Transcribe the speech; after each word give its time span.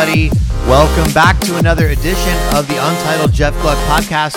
everybody. 0.00 0.30
Welcome 0.66 1.12
back 1.12 1.38
to 1.40 1.58
another 1.58 1.88
edition 1.88 2.38
of 2.54 2.66
the 2.68 2.76
Untitled 2.76 3.32
Jeff 3.32 3.52
Gluck 3.60 3.76
podcast. 3.86 4.36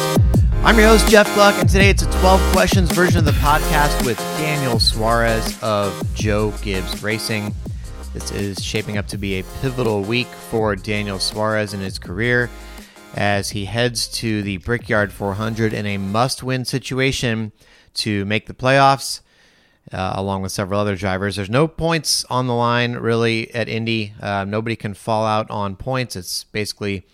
I'm 0.63 0.77
your 0.77 0.88
host, 0.88 1.07
Jeff 1.07 1.34
Gluck, 1.36 1.55
and 1.55 1.70
today 1.70 1.89
it's 1.89 2.04
a 2.04 2.20
12 2.20 2.41
questions 2.52 2.91
version 2.91 3.20
of 3.20 3.25
the 3.25 3.32
podcast 3.32 4.05
with 4.05 4.18
Daniel 4.38 4.77
Suarez 4.77 5.57
of 5.62 5.94
Joe 6.16 6.52
Gibbs 6.62 7.02
Racing. 7.02 7.55
This 8.13 8.31
is 8.31 8.62
shaping 8.62 8.98
up 8.98 9.08
to 9.08 9.17
be 9.17 9.39
a 9.39 9.44
pivotal 9.62 10.02
week 10.02 10.27
for 10.27 10.76
Daniel 10.76 11.20
Suarez 11.20 11.73
in 11.73 11.80
his 11.80 11.98
career 11.98 12.50
as 13.16 13.52
he 13.52 13.64
heads 13.64 14.09
to 14.09 14.41
the 14.41 14.58
Brickyard 14.58 15.14
400 15.14 15.73
in 15.73 15.86
a 15.86 15.98
must 15.98 16.44
win 16.44 16.66
situation 16.66 17.53
to 17.95 18.25
make 18.25 18.48
the 18.48 18.53
playoffs 18.53 19.22
uh, 19.92 20.14
along 20.16 20.42
with 20.42 20.52
several 20.52 20.80
other 20.80 20.96
drivers. 20.96 21.36
There's 21.36 21.50
no 21.50 21.68
points 21.68 22.26
on 22.30 22.48
the 22.48 22.55
line 22.55 22.94
really 22.94 23.54
at 23.54 23.68
Indy. 23.68 24.14
Uh, 24.20 24.46
nobody 24.46 24.76
can 24.76 24.94
fall 24.94 25.26
out 25.26 25.50
on 25.52 25.76
points. 25.76 26.16
It's 26.16 26.46
basically 26.46 27.06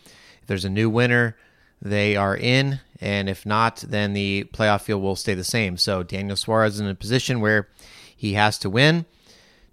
if 0.42 0.48
there's 0.48 0.66
a 0.66 0.70
new 0.70 0.90
winner, 0.90 1.36
they 1.82 2.16
are 2.16 2.36
in, 2.36 2.82
and 3.00 3.30
if 3.30 3.46
not, 3.46 3.78
then 3.78 4.14
the 4.14 4.50
playoff 4.54 4.82
field 4.82 5.02
will 5.02 5.16
stay 5.16 5.34
the 5.34 5.44
same. 5.44 5.78
So 5.78 6.04
Daniel 6.04 6.36
Suarez 6.36 6.76
is 6.76 6.82
in 6.82 6.88
a 6.88 6.96
position 6.96 7.40
where 7.40 7.70
he 8.16 8.34
has 8.34 8.60
to 8.60 8.70
win, 8.70 9.06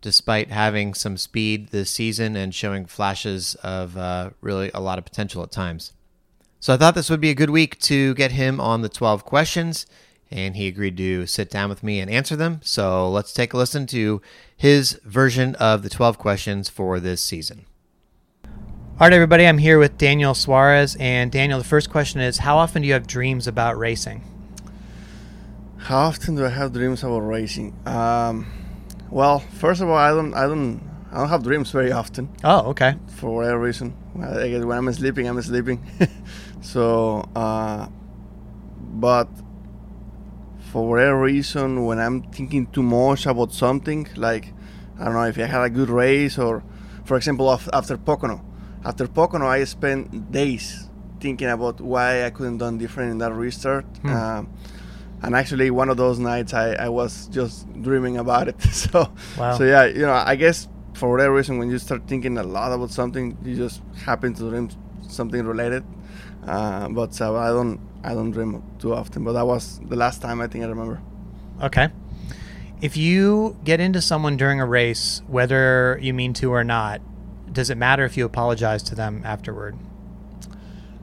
despite 0.01 0.51
having 0.51 0.95
some 0.95 1.17
speed 1.17 1.69
this 1.69 1.91
season 1.91 2.37
and 2.37 2.55
showing 2.55 2.87
flashes 2.87 3.57
of 3.57 3.97
uh, 3.97 4.31
really 4.41 4.71
a 4.73 4.81
lot 4.81 4.99
of 4.99 5.05
potential 5.05 5.43
at 5.43 5.51
times. 5.51 5.93
So 6.61 6.73
I 6.75 6.77
thought 6.77 6.95
this 6.95 7.11
would 7.11 7.21
be 7.21 7.31
a 7.31 7.35
good 7.35 7.51
week 7.51 7.79
to 7.81 8.15
get 8.15 8.33
him 8.33 8.61
on 8.61 8.83
the 8.83 8.89
12 8.89 9.25
questions 9.25 9.87
and 10.31 10.57
he 10.57 10.67
agreed 10.67 10.97
to 10.97 11.27
sit 11.27 11.51
down 11.51 11.69
with 11.69 11.83
me 11.83 12.01
and 12.01 12.11
answer 12.11 12.37
them. 12.37 12.61
So 12.63 13.09
let's 13.11 13.33
take 13.33 13.53
a 13.53 13.57
listen 13.57 13.87
to 13.89 14.21
his 14.57 15.01
version 15.05 15.55
of 15.57 15.83
the 15.83 15.91
12 15.91 16.19
questions 16.19 16.69
for 16.69 16.99
this 17.01 17.23
season. 17.23 17.67
All 18.99 19.01
right, 19.01 19.13
everybody, 19.13 19.47
I'm 19.47 19.59
here 19.59 19.79
with 19.79 19.99
Daniel 19.99 20.35
Suarez. 20.35 20.97
And 20.99 21.31
Daniel, 21.31 21.59
the 21.59 21.65
first 21.65 21.91
question 21.91 22.21
is 22.21 22.39
How 22.39 22.57
often 22.57 22.83
do 22.83 22.89
you 22.89 22.95
have 22.95 23.07
dreams 23.07 23.47
about 23.47 23.77
racing? 23.77 24.25
How 25.77 25.99
often 25.99 26.35
do 26.35 26.45
I 26.45 26.49
have 26.49 26.73
dreams 26.73 27.05
about 27.05 27.21
racing? 27.21 27.77
Um, 27.87 28.47
well, 29.11 29.41
first 29.41 29.83
of 29.83 29.89
all, 29.89 29.97
I 29.97 30.11
don't, 30.11 30.35
I 30.35 30.47
don't, 30.47 30.81
I 31.13 31.19
don't 31.19 31.29
have 31.29 31.43
dreams 31.43 31.71
very 31.71 31.93
often. 31.93 32.29
Oh, 32.43 32.71
okay. 32.71 32.95
For 33.17 33.35
whatever 33.35 33.61
reason, 33.61 33.95
I 34.21 34.49
guess 34.49 34.65
when 34.65 34.79
I'm 34.79 34.93
sleeping, 34.93 35.29
I'm 35.29 35.41
sleeping. 35.43 35.85
so, 36.63 37.29
uh, 37.37 37.89
but 38.79 39.29
for 40.77 40.87
whatever 40.87 41.23
reason, 41.23 41.87
when 41.87 41.99
I'm 41.99 42.21
thinking 42.25 42.67
too 42.67 42.83
much 42.83 43.25
about 43.25 43.51
something, 43.51 44.07
like 44.15 44.53
I 45.01 45.07
don't 45.07 45.15
know 45.15 45.23
if 45.23 45.39
I 45.39 45.45
had 45.45 45.63
a 45.63 45.71
good 45.71 45.89
race, 45.89 46.37
or 46.37 46.63
for 47.07 47.17
example, 47.17 47.51
after 47.73 47.97
Pocono, 47.97 48.45
after 48.85 49.09
Pocono, 49.09 49.47
I 49.47 49.65
spent 49.65 50.31
days 50.31 50.91
thinking 51.19 51.49
about 51.49 51.81
why 51.81 52.27
I 52.27 52.29
couldn't 52.29 52.59
done 52.59 52.77
different 52.77 53.13
in 53.13 53.17
that 53.25 53.33
restart. 53.33 53.87
Hmm. 54.03 54.09
Um, 54.11 54.53
and 55.23 55.35
actually, 55.35 55.71
one 55.71 55.89
of 55.89 55.97
those 55.97 56.19
nights, 56.19 56.53
I, 56.53 56.75
I 56.75 56.91
was 56.91 57.29
just 57.29 57.73
dreaming 57.81 58.19
about 58.19 58.49
it. 58.49 58.61
so, 58.71 59.11
wow. 59.39 59.57
so 59.57 59.65
yeah, 59.65 59.87
you 59.87 60.03
know, 60.03 60.13
I 60.13 60.37
guess 60.37 60.69
for 60.93 61.11
whatever 61.11 61.37
reason, 61.37 61.57
when 61.57 61.71
you 61.71 61.79
start 61.79 62.07
thinking 62.07 62.37
a 62.37 62.43
lot 62.43 62.71
about 62.73 62.91
something, 62.91 63.35
you 63.43 63.57
just 63.57 63.81
happen 64.05 64.35
to 64.35 64.51
dream 64.51 64.69
something 65.09 65.43
related. 65.43 65.85
Uh, 66.47 66.89
but 66.89 67.15
so 67.15 67.37
I 67.37 67.49
don't 67.49 67.81
I 68.05 68.15
don't 68.15 68.31
dream 68.31 68.63
too 68.79 68.95
often. 68.95 69.25
But 69.25 69.33
that 69.33 69.47
was 69.47 69.81
the 69.81 69.97
last 69.97 70.23
time 70.23 70.41
I 70.41 70.47
think 70.47 70.65
I 70.65 70.69
remember. 70.69 71.03
Okay. 71.63 71.89
If 72.81 72.97
you 72.97 73.57
get 73.65 73.81
into 73.81 74.01
someone 74.01 74.37
during 74.37 74.61
a 74.61 74.67
race, 74.67 75.23
whether 75.27 75.99
you 76.01 76.13
mean 76.13 76.35
to 76.35 76.53
or 76.53 76.63
not, 76.63 77.01
does 77.51 77.71
it 77.71 77.77
matter 77.77 78.05
if 78.05 78.17
you 78.17 78.25
apologize 78.27 78.83
to 78.85 78.95
them 78.95 79.23
afterward? 79.25 79.77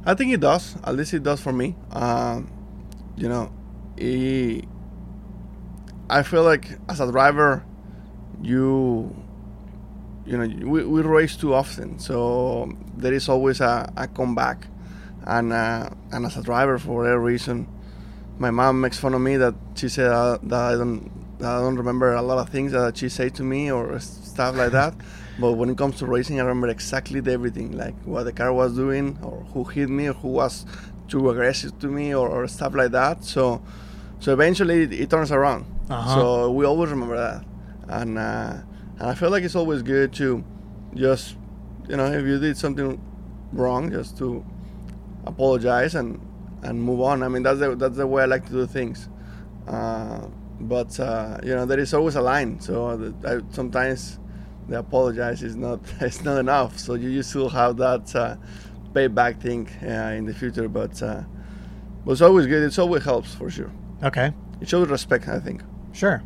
I 0.05 0.13
think 0.13 0.31
it 0.33 0.39
does. 0.39 0.75
At 0.83 0.95
least 0.95 1.13
it 1.13 1.23
does 1.23 1.41
for 1.41 1.51
me. 1.51 1.75
Um, 1.91 2.51
you 3.17 3.27
know, 3.27 3.51
it, 3.97 4.65
I 6.09 6.23
feel 6.23 6.43
like 6.43 6.77
as 6.87 6.99
a 6.99 7.11
driver, 7.11 7.65
you 8.41 9.15
you 10.25 10.37
know 10.37 10.67
we, 10.69 10.85
we 10.85 11.01
race 11.01 11.35
too 11.35 11.53
often, 11.53 11.99
so 11.99 12.71
there 12.95 13.13
is 13.13 13.29
always 13.29 13.61
a, 13.61 13.91
a 13.97 14.07
comeback 14.07 14.67
and 15.25 15.53
uh, 15.53 15.89
and 16.11 16.25
as 16.25 16.37
a 16.37 16.43
driver 16.43 16.77
for 16.77 16.97
whatever 16.97 17.19
reason, 17.19 17.67
my 18.37 18.51
mom 18.51 18.81
makes 18.81 18.97
fun 18.99 19.13
of 19.13 19.21
me 19.21 19.37
that 19.37 19.55
she 19.75 19.89
said 19.89 20.07
uh, 20.07 20.37
that 20.43 20.73
I 20.73 20.75
don't 20.75 21.39
that 21.39 21.51
I 21.51 21.59
don't 21.59 21.75
remember 21.75 22.13
a 22.13 22.21
lot 22.21 22.37
of 22.37 22.49
things 22.49 22.71
that 22.71 22.97
she 22.97 23.09
said 23.09 23.35
to 23.35 23.43
me 23.43 23.71
or 23.71 23.99
stuff 23.99 24.55
like 24.55 24.71
that. 24.71 24.93
but 25.39 25.53
when 25.53 25.69
it 25.69 25.77
comes 25.77 25.97
to 25.99 26.05
racing, 26.05 26.39
I 26.39 26.43
remember 26.43 26.67
exactly 26.67 27.21
everything, 27.31 27.71
like 27.71 27.95
what 28.03 28.23
the 28.23 28.33
car 28.33 28.53
was 28.53 28.75
doing, 28.75 29.17
or 29.21 29.43
who 29.53 29.63
hit 29.63 29.89
me, 29.89 30.07
or 30.07 30.13
who 30.13 30.29
was 30.29 30.65
too 31.07 31.29
aggressive 31.29 31.77
to 31.79 31.87
me, 31.87 32.13
or, 32.13 32.29
or 32.29 32.47
stuff 32.47 32.75
like 32.75 32.91
that. 32.91 33.23
So 33.23 33.61
so 34.19 34.33
eventually 34.33 34.83
it, 34.83 34.93
it 34.93 35.09
turns 35.09 35.31
around. 35.31 35.65
Uh-huh. 35.89 36.15
So 36.15 36.51
we 36.51 36.65
always 36.65 36.91
remember 36.91 37.17
that, 37.17 37.45
and 37.87 38.17
uh, 38.17 38.57
and 38.99 39.09
I 39.09 39.15
feel 39.15 39.29
like 39.29 39.43
it's 39.43 39.55
always 39.55 39.81
good 39.81 40.13
to 40.13 40.43
just 40.95 41.35
you 41.89 41.97
know 41.97 42.05
if 42.05 42.25
you 42.25 42.39
did 42.39 42.57
something 42.57 43.01
wrong, 43.51 43.91
just 43.91 44.17
to 44.19 44.45
apologize 45.25 45.95
and 45.95 46.19
and 46.63 46.81
move 46.81 47.01
on. 47.01 47.23
I 47.23 47.27
mean, 47.27 47.43
that's 47.43 47.59
the 47.59 47.75
that's 47.75 47.97
the 47.97 48.07
way 48.07 48.23
I 48.23 48.25
like 48.25 48.45
to 48.47 48.51
do 48.51 48.65
things. 48.65 49.09
Uh, 49.67 50.27
but 50.59 50.99
uh, 50.99 51.39
you 51.43 51.55
know, 51.55 51.65
there 51.65 51.79
is 51.79 51.93
always 51.93 52.15
a 52.15 52.21
line. 52.21 52.59
So 52.59 53.11
I, 53.25 53.39
sometimes 53.53 54.19
the 54.67 54.79
apologize 54.79 55.43
is 55.43 55.55
not 55.55 55.79
it's 56.01 56.23
not 56.23 56.37
enough. 56.37 56.79
So 56.79 56.95
you, 56.95 57.09
you 57.09 57.23
still 57.23 57.49
have 57.49 57.77
that 57.77 58.15
uh, 58.15 58.35
payback 58.93 59.41
thing 59.41 59.67
uh, 59.83 60.15
in 60.17 60.25
the 60.25 60.33
future. 60.33 60.67
But 60.69 61.01
uh, 61.01 61.23
but 62.05 62.13
it's 62.13 62.21
always 62.21 62.47
good. 62.47 62.63
It 62.63 62.79
always 62.79 63.03
helps 63.03 63.33
for 63.33 63.49
sure. 63.49 63.71
Okay. 64.03 64.33
It 64.61 64.69
shows 64.69 64.87
respect, 64.87 65.27
I 65.27 65.39
think. 65.39 65.61
Sure. 65.91 66.19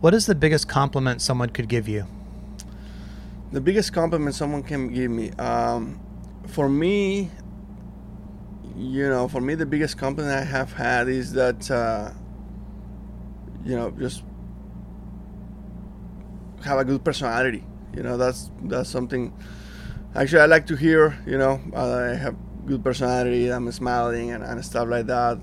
What 0.00 0.14
is 0.14 0.26
the 0.26 0.34
biggest 0.34 0.68
compliment 0.68 1.20
someone 1.20 1.50
could 1.50 1.68
give 1.68 1.88
you? 1.88 2.06
The 3.52 3.60
biggest 3.60 3.92
compliment 3.92 4.34
someone 4.34 4.62
can 4.62 4.92
give 4.92 5.10
me. 5.10 5.30
Um, 5.32 6.00
for 6.46 6.68
me, 6.68 7.30
you 8.76 9.08
know, 9.08 9.28
for 9.28 9.40
me, 9.40 9.54
the 9.54 9.66
biggest 9.66 9.98
compliment 9.98 10.36
I 10.36 10.44
have 10.44 10.72
had 10.72 11.08
is 11.08 11.32
that, 11.32 11.70
uh, 11.70 12.10
you 13.64 13.76
know, 13.76 13.90
just 13.92 14.22
have 16.64 16.78
a 16.78 16.84
good 16.84 17.04
personality. 17.04 17.64
You 17.94 18.02
know, 18.02 18.16
that's 18.16 18.50
that's 18.64 18.88
something. 18.88 19.32
Actually, 20.14 20.42
I 20.42 20.46
like 20.46 20.66
to 20.68 20.76
hear. 20.76 21.18
You 21.26 21.38
know, 21.38 21.60
uh, 21.74 22.10
I 22.12 22.16
have 22.16 22.36
good 22.66 22.84
personality. 22.84 23.48
I'm 23.48 23.70
smiling 23.72 24.30
and, 24.32 24.44
and 24.44 24.64
stuff 24.64 24.88
like 24.88 25.06
that. 25.06 25.38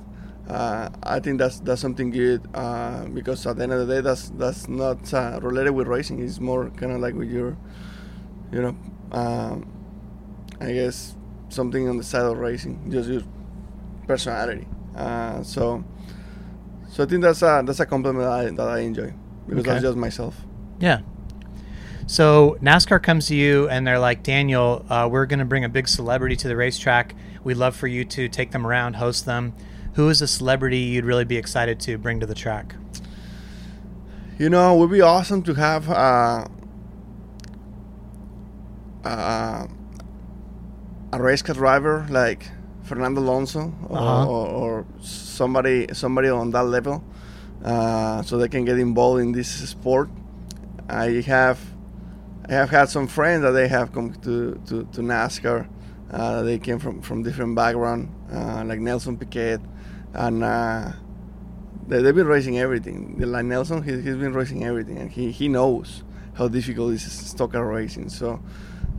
Uh, 0.49 0.89
I 1.03 1.19
think 1.19 1.39
that's 1.39 1.59
that's 1.59 1.81
something 1.81 2.11
good 2.11 2.41
uh, 2.53 3.05
because 3.05 3.45
at 3.47 3.57
the 3.57 3.63
end 3.63 3.73
of 3.73 3.87
the 3.87 3.95
day, 3.95 4.01
that's 4.01 4.29
that's 4.31 4.67
not 4.69 5.13
uh, 5.13 5.39
related 5.41 5.71
with 5.71 5.87
racing. 5.87 6.21
It's 6.21 6.39
more 6.39 6.69
kind 6.71 6.91
of 6.93 7.01
like 7.01 7.15
with 7.15 7.29
your, 7.29 7.57
you 8.51 8.61
know, 8.61 8.77
um, 9.11 9.67
I 10.61 10.73
guess 10.73 11.15
something 11.49 11.87
on 11.87 11.97
the 11.97 12.03
side 12.03 12.23
of 12.23 12.37
racing, 12.37 12.91
just 12.91 13.09
your 13.09 13.21
personality. 14.07 14.67
Uh, 14.95 15.43
so, 15.43 15.83
so 16.89 17.03
I 17.03 17.05
think 17.05 17.21
that's 17.21 17.41
a 17.41 17.63
that's 17.65 17.79
a 17.79 17.85
compliment 17.85 18.23
that 18.23 18.31
I, 18.31 18.49
that 18.51 18.67
I 18.67 18.79
enjoy 18.79 19.13
because 19.47 19.61
okay. 19.61 19.71
that's 19.71 19.83
just 19.83 19.97
myself. 19.97 20.35
Yeah. 20.79 21.01
So 22.07 22.57
NASCAR 22.61 23.03
comes 23.03 23.27
to 23.27 23.35
you 23.35 23.67
and 23.67 23.85
they're 23.85 23.99
like, 23.99 24.23
Daniel, 24.23 24.85
uh, 24.89 25.09
we're 25.11 25.25
going 25.25 25.39
to 25.39 25.45
bring 25.45 25.65
a 25.65 25.69
big 25.69 25.89
celebrity 25.89 26.37
to 26.37 26.47
the 26.47 26.55
racetrack. 26.55 27.13
We'd 27.43 27.57
love 27.57 27.75
for 27.75 27.87
you 27.87 28.05
to 28.05 28.29
take 28.29 28.51
them 28.51 28.65
around, 28.65 28.95
host 28.95 29.25
them. 29.25 29.53
Who 29.95 30.07
is 30.09 30.21
a 30.21 30.27
celebrity 30.27 30.77
you'd 30.77 31.03
really 31.03 31.25
be 31.25 31.37
excited 31.37 31.81
to 31.81 31.97
bring 31.97 32.21
to 32.21 32.25
the 32.25 32.35
track? 32.35 32.75
You 34.39 34.49
know, 34.49 34.75
it 34.75 34.79
would 34.79 34.91
be 34.91 35.01
awesome 35.01 35.43
to 35.43 35.53
have 35.55 35.89
uh, 35.89 36.47
uh, 39.03 39.67
a 41.13 41.21
race 41.21 41.41
car 41.41 41.55
driver 41.55 42.05
like 42.09 42.49
Fernando 42.83 43.21
Alonso 43.21 43.73
or, 43.89 43.97
uh-huh. 43.97 44.29
or, 44.29 44.47
or, 44.47 44.85
somebody 45.01 45.87
somebody 45.93 46.29
on 46.29 46.51
that 46.51 46.63
level, 46.63 47.03
uh, 47.63 48.21
so 48.23 48.37
they 48.37 48.47
can 48.47 48.65
get 48.65 48.79
involved 48.79 49.21
in 49.21 49.31
this 49.31 49.49
sport. 49.69 50.09
I 50.89 51.21
have 51.27 51.59
I 52.49 52.53
have 52.53 52.69
had 52.69 52.89
some 52.89 53.07
friends 53.07 53.43
that 53.43 53.51
they 53.51 53.67
have 53.67 53.93
come 53.93 54.13
to 54.13 54.59
to, 54.67 54.83
to 54.93 55.01
NASCAR. 55.01 55.67
Uh, 56.09 56.41
they 56.43 56.57
came 56.57 56.79
from 56.79 57.01
from 57.01 57.23
different 57.23 57.55
background, 57.55 58.09
uh, 58.31 58.63
like 58.65 58.79
Nelson 58.79 59.17
Piquet, 59.17 59.59
and 60.13 60.43
uh, 60.43 60.91
they, 61.87 62.03
have 62.03 62.15
been 62.15 62.27
racing 62.27 62.57
everything. 62.57 63.17
Like 63.19 63.45
Nelson, 63.45 63.83
he, 63.83 63.91
he's 64.01 64.15
been 64.15 64.33
racing 64.33 64.63
everything, 64.63 64.97
and 64.97 65.11
he, 65.11 65.31
he 65.31 65.47
knows 65.47 66.03
how 66.33 66.47
difficult 66.47 66.93
is 66.93 67.11
stock 67.11 67.53
car 67.53 67.65
racing. 67.65 68.09
So 68.09 68.41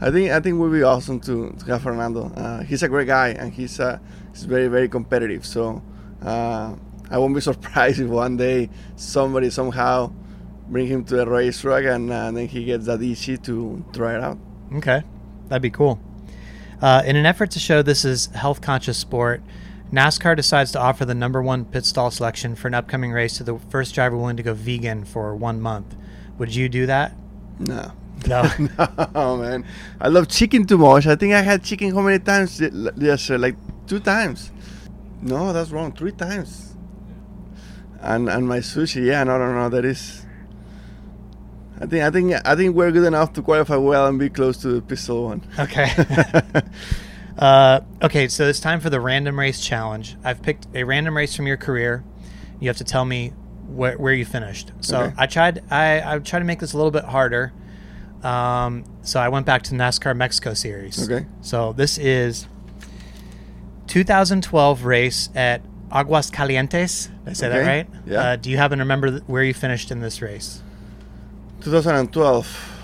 I 0.00 0.10
think 0.10 0.30
I 0.30 0.40
think 0.40 0.54
it 0.54 0.58
would 0.58 0.72
be 0.72 0.82
awesome 0.82 1.20
to, 1.20 1.50
to 1.50 1.64
have 1.66 1.82
Fernando. 1.82 2.32
Uh, 2.36 2.62
he's 2.62 2.82
a 2.82 2.88
great 2.88 3.06
guy 3.06 3.28
and 3.30 3.52
he's 3.52 3.80
uh, 3.80 3.98
he's 4.32 4.44
very 4.44 4.68
very 4.68 4.88
competitive. 4.88 5.44
So 5.44 5.82
uh, 6.22 6.74
I 7.10 7.18
won't 7.18 7.34
be 7.34 7.40
surprised 7.52 8.00
if 8.00 8.08
one 8.08 8.36
day 8.36 8.70
somebody 8.96 9.50
somehow 9.50 10.12
bring 10.68 10.86
him 10.86 11.04
to 11.04 11.16
the 11.16 11.26
racetrack 11.26 11.84
and 11.84 12.10
uh, 12.12 12.30
then 12.30 12.46
he 12.46 12.64
gets 12.64 12.86
that 12.86 13.02
easy 13.02 13.38
to 13.38 13.84
try 13.92 14.14
it 14.14 14.22
out. 14.22 14.38
Okay, 14.74 15.02
That'd 15.48 15.62
be 15.62 15.70
cool. 15.70 15.98
Uh, 16.80 17.02
in 17.04 17.16
an 17.16 17.26
effort 17.26 17.50
to 17.52 17.58
show 17.58 17.82
this 17.82 18.04
is 18.04 18.26
health 18.26 18.60
conscious 18.60 18.98
sport, 18.98 19.42
NASCAR 19.92 20.36
decides 20.36 20.70
to 20.72 20.78
offer 20.78 21.04
the 21.04 21.14
number 21.14 21.42
one 21.42 21.64
pit 21.64 21.84
stall 21.84 22.10
selection 22.10 22.54
for 22.54 22.68
an 22.68 22.74
upcoming 22.74 23.10
race 23.10 23.38
to 23.38 23.44
the 23.44 23.58
first 23.70 23.94
driver 23.94 24.16
willing 24.16 24.36
to 24.36 24.42
go 24.42 24.54
vegan 24.54 25.04
for 25.04 25.34
one 25.34 25.60
month. 25.60 25.96
Would 26.36 26.54
you 26.54 26.68
do 26.68 26.86
that? 26.86 27.14
No. 27.58 27.92
No. 28.26 28.43
no, 29.15 29.37
man. 29.37 29.65
I 30.00 30.09
love 30.09 30.29
chicken 30.29 30.67
too 30.67 30.79
much. 30.79 31.06
I 31.06 31.15
think 31.17 31.35
I 31.35 31.43
had 31.43 31.62
chicken 31.62 31.94
how 31.94 32.00
many 32.03 32.19
times? 32.19 32.61
Yes, 32.61 33.23
sir, 33.23 33.38
like 33.38 33.56
two 33.87 34.00
times. 34.00 34.50
No, 35.23 35.53
that's 35.53 35.70
wrong. 35.70 35.93
Three 35.93 36.12
times. 36.12 36.75
And 38.00 38.29
and 38.29 38.47
my 38.49 38.59
sushi, 38.59 39.05
yeah, 39.06 39.25
no, 39.25 39.38
no, 39.38 39.53
no. 39.53 39.69
That 39.69 39.85
is. 39.85 40.25
I 41.81 41.87
think 41.87 42.03
I 42.05 42.11
think 42.11 42.35
I 42.47 42.55
think 42.56 42.75
we're 42.75 42.91
good 42.91 43.06
enough 43.06 43.32
to 43.35 43.43
qualify 43.43 43.76
well 43.76 44.06
and 44.06 44.19
be 44.19 44.29
close 44.31 44.56
to 44.59 44.69
the 44.69 44.82
pit 44.82 44.99
stall 44.99 45.25
one. 45.26 45.43
Okay. 45.59 45.91
uh, 47.38 47.81
okay, 48.03 48.29
so 48.29 48.49
it's 48.49 48.61
time 48.61 48.81
for 48.81 48.91
the 48.91 49.00
random 49.00 49.38
race 49.38 49.61
challenge. 49.61 50.17
I've 50.25 50.43
picked 50.43 50.67
a 50.75 50.85
random 50.85 51.17
race 51.17 51.35
from 51.37 51.47
your 51.47 51.56
career. 51.56 52.05
You 52.61 52.69
have 52.69 52.76
to 52.79 52.85
tell 52.85 53.05
me 53.05 53.32
where, 53.69 53.97
where 53.99 54.12
you 54.12 54.25
finished. 54.25 54.73
So 54.81 55.03
Okay. 55.03 55.15
I 55.19 55.26
tried. 55.26 55.62
I 55.70 56.15
I 56.15 56.19
tried 56.19 56.41
to 56.41 56.44
make 56.44 56.59
this 56.61 56.73
a 56.73 56.76
little 56.76 56.91
bit 56.93 57.05
harder. 57.05 57.53
Um, 58.23 58.85
so 59.03 59.20
I 59.20 59.29
went 59.29 59.47
back 59.47 59.62
to 59.65 59.75
NASCAR 59.75 60.17
Mexico 60.17 60.55
Series. 60.55 61.09
Okay. 61.09 61.26
So 61.41 61.73
this 61.73 61.99
is 61.99 62.47
2012 63.87 64.85
race 64.85 65.29
at 65.35 65.62
Aguascalientes. 65.91 67.09
Did 67.25 67.31
I 67.31 67.32
say 67.32 67.49
that 67.49 67.67
right? 67.67 67.88
Yeah. 68.06 68.20
Uh, 68.20 68.37
do 68.37 68.50
you 68.50 68.56
happen 68.56 68.79
to 68.79 68.85
remember 68.85 69.11
th- 69.11 69.23
where 69.26 69.43
you 69.43 69.55
finished 69.55 69.91
in 69.91 70.00
this 70.00 70.20
race? 70.20 70.62
2012. 71.62 72.75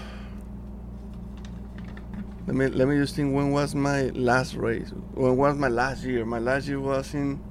Let 2.47 2.57
me 2.57 2.67
let 2.67 2.89
me 2.89 2.97
just 2.97 3.17
think. 3.17 3.35
When 3.35 3.53
was 3.53 3.75
my 3.75 4.03
last 4.11 4.55
race? 4.55 4.91
When 5.15 5.37
was 5.37 5.57
my 5.57 5.69
last 5.69 6.05
year? 6.05 6.27
My 6.27 6.39
last 6.39 6.69
year 6.69 6.79
was 6.79 7.15
in 7.15 7.43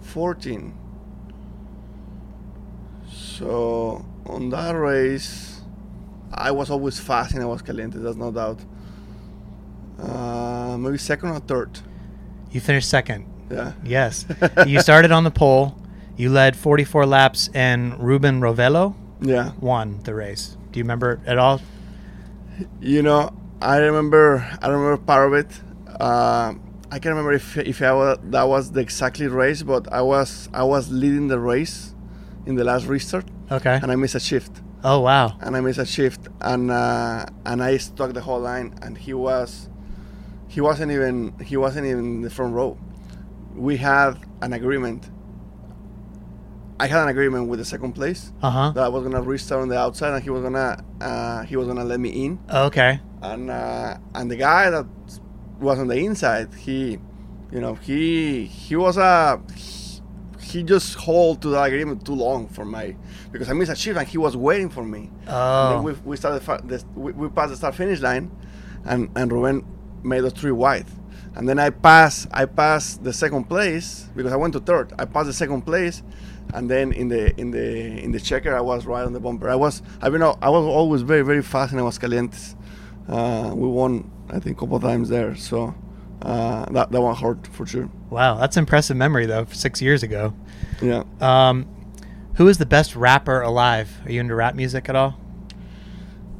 14. 0.00 0.74
So 3.10 4.04
on 4.26 4.50
that 4.50 4.72
race, 4.72 5.57
I 6.32 6.50
was 6.50 6.70
always 6.70 6.98
fast 7.00 7.34
and 7.34 7.42
I 7.42 7.46
was 7.46 7.62
caliente. 7.62 7.98
That's 7.98 8.16
no 8.16 8.30
doubt. 8.30 8.60
Uh, 9.98 10.76
maybe 10.78 10.98
second 10.98 11.30
or 11.30 11.40
third. 11.40 11.80
You 12.50 12.60
finished 12.60 12.88
second. 12.88 13.26
Yeah. 13.50 13.72
Yes. 13.84 14.26
you 14.66 14.80
started 14.80 15.10
on 15.12 15.24
the 15.24 15.30
pole. 15.30 15.76
You 16.16 16.30
led 16.30 16.56
44 16.56 17.06
laps, 17.06 17.48
and 17.54 17.98
Ruben 18.02 18.40
Rovelo 18.40 18.94
Yeah. 19.20 19.52
won 19.60 20.00
the 20.04 20.14
race. 20.14 20.56
Do 20.72 20.78
you 20.78 20.84
remember 20.84 21.20
at 21.26 21.38
all? 21.38 21.60
You 22.80 23.02
know, 23.02 23.30
I 23.62 23.76
remember. 23.78 24.44
I 24.60 24.68
remember 24.68 24.96
part 24.96 25.28
of 25.28 25.34
it. 25.34 25.60
Uh, 26.00 26.54
I 26.90 26.98
can't 26.98 27.06
remember 27.14 27.32
if 27.32 27.56
if 27.56 27.82
I 27.82 27.92
was, 27.92 28.18
that 28.30 28.48
was 28.48 28.72
the 28.72 28.80
exactly 28.80 29.28
race, 29.28 29.62
but 29.62 29.92
I 29.92 30.02
was 30.02 30.48
I 30.52 30.64
was 30.64 30.90
leading 30.90 31.28
the 31.28 31.38
race 31.38 31.94
in 32.46 32.56
the 32.56 32.64
last 32.64 32.86
restart, 32.86 33.26
Okay. 33.52 33.78
and 33.82 33.92
I 33.92 33.96
missed 33.96 34.14
a 34.16 34.20
shift, 34.20 34.60
Oh 34.90 35.00
wow. 35.00 35.36
and 35.44 35.54
I 35.56 35.60
missed 35.60 35.78
a 35.78 35.84
shift, 35.96 36.22
and 36.40 36.70
uh, 36.70 37.26
and 37.44 37.62
I 37.62 37.76
stuck 37.76 38.10
the 38.14 38.22
whole 38.28 38.40
line, 38.40 38.68
and 38.82 38.96
he 38.96 39.12
was 39.12 39.68
he 40.54 40.60
wasn't 40.68 40.90
even 40.96 41.34
he 41.50 41.56
wasn't 41.64 41.86
even 41.86 42.04
in 42.16 42.22
the 42.22 42.30
front 42.30 42.54
row. 42.54 42.78
We 43.54 43.76
had 43.76 44.10
an 44.40 44.52
agreement. 44.60 45.02
I 46.80 46.86
had 46.86 47.02
an 47.02 47.08
agreement 47.08 47.48
with 47.50 47.58
the 47.58 47.64
second 47.74 47.92
place 47.94 48.32
Uh 48.40 48.50
huh. 48.50 48.70
that 48.74 48.84
I 48.84 48.88
was 48.88 49.02
gonna 49.02 49.20
restart 49.20 49.60
on 49.62 49.68
the 49.68 49.78
outside, 49.78 50.12
and 50.14 50.22
he 50.22 50.30
was 50.30 50.42
gonna 50.42 50.82
uh, 51.00 51.42
he 51.42 51.56
was 51.56 51.66
gonna 51.66 51.84
let 51.84 52.00
me 52.00 52.10
in 52.24 52.38
Okay. 52.48 53.00
and 53.22 53.50
uh, 53.50 53.98
and 54.14 54.30
the 54.30 54.36
guy 54.36 54.70
that 54.70 54.86
was 55.60 55.78
on 55.78 55.88
the 55.88 55.98
inside, 55.98 56.48
he, 56.54 56.98
you 57.52 57.60
know, 57.60 57.74
he 57.74 58.46
he 58.46 58.76
was 58.76 58.96
a 58.96 59.40
he, 60.48 60.62
just 60.62 60.94
hold 60.94 61.42
to 61.42 61.48
that 61.50 61.64
agreement 61.64 62.04
too 62.04 62.14
long 62.14 62.48
for 62.48 62.64
my 62.64 62.96
because 63.32 63.48
I 63.50 63.52
missed 63.52 63.70
a 63.70 63.76
shift 63.76 63.98
and 63.98 64.06
he 64.06 64.18
was 64.18 64.36
waiting 64.36 64.68
for 64.68 64.84
me. 64.84 65.10
Oh. 65.26 65.82
we, 65.82 65.92
we 66.04 66.16
started 66.16 66.68
this, 66.68 66.84
we, 66.94 67.12
we 67.12 67.28
passed 67.28 67.50
the 67.50 67.56
start 67.56 67.74
finish 67.74 68.00
line, 68.00 68.30
and 68.84 69.10
and 69.16 69.32
Ruben 69.32 69.64
made 70.02 70.24
us 70.24 70.32
three 70.32 70.52
wide, 70.52 70.86
and 71.34 71.48
then 71.48 71.58
I 71.58 71.70
passed 71.70 72.28
I 72.32 72.46
passed 72.46 73.04
the 73.04 73.12
second 73.12 73.44
place 73.44 74.08
because 74.16 74.32
I 74.32 74.36
went 74.36 74.52
to 74.54 74.60
third. 74.60 74.92
I 74.98 75.04
passed 75.04 75.26
the 75.26 75.32
second 75.32 75.62
place. 75.62 76.02
And 76.54 76.70
then 76.70 76.92
in 76.92 77.08
the 77.08 77.38
in 77.38 77.50
the 77.50 78.02
in 78.02 78.10
the 78.10 78.18
checker, 78.18 78.56
I 78.56 78.62
was 78.62 78.86
right 78.86 79.04
on 79.04 79.12
the 79.12 79.20
bumper. 79.20 79.50
I 79.50 79.54
was 79.54 79.82
I 80.00 80.08
mean 80.08 80.22
I 80.22 80.48
was 80.48 80.64
always 80.64 81.02
very 81.02 81.20
very 81.20 81.42
fast 81.42 81.72
and 81.72 81.80
I 81.80 81.84
was 81.84 81.98
calientes. 81.98 82.56
Uh, 83.06 83.52
we 83.54 83.68
won 83.68 84.10
I 84.30 84.38
think 84.38 84.56
a 84.56 84.60
couple 84.60 84.80
times 84.80 85.10
there, 85.10 85.36
so 85.36 85.74
uh, 86.22 86.66
that 86.72 86.90
that 86.90 87.00
one 87.00 87.14
hurt 87.14 87.46
for 87.46 87.66
sure. 87.66 87.88
Wow, 88.10 88.36
that's 88.36 88.56
impressive 88.56 88.96
memory 88.96 89.26
though. 89.26 89.46
Six 89.50 89.80
years 89.80 90.02
ago. 90.02 90.34
Yeah. 90.82 91.04
Um, 91.20 91.66
who 92.34 92.48
is 92.48 92.58
the 92.58 92.66
best 92.66 92.96
rapper 92.96 93.40
alive? 93.40 94.00
Are 94.04 94.12
you 94.12 94.20
into 94.20 94.34
rap 94.34 94.54
music 94.54 94.88
at 94.88 94.96
all? 94.96 95.18